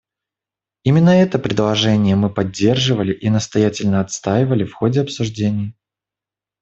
Именно 0.83 1.11
это 1.11 1.37
предложение 1.37 2.15
мы 2.15 2.33
поддерживали 2.33 3.13
и 3.13 3.29
настоятельно 3.29 4.01
отстаивали 4.01 4.63
в 4.63 4.73
ходе 4.73 4.99
обсуждений. 5.01 5.75